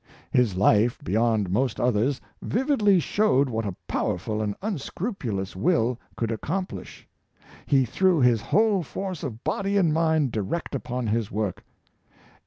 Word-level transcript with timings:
His 0.31 0.55
life, 0.55 0.97
beyond 1.03 1.51
most 1.51 1.79
others, 1.79 2.19
vividly 2.41 2.99
showed 2.99 3.51
what 3.51 3.67
a 3.67 3.75
powerful 3.87 4.41
and 4.41 4.55
un 4.59 4.79
scrupulous 4.79 5.55
will 5.55 5.99
could 6.17 6.31
accomplish. 6.31 7.07
He 7.67 7.85
threw 7.85 8.19
his 8.19 8.41
whole 8.41 8.81
force 8.81 9.21
of 9.21 9.43
body 9.43 9.77
and 9.77 9.93
mind 9.93 10.31
direct 10.31 10.73
upon 10.73 11.05
his 11.05 11.29
work. 11.29 11.63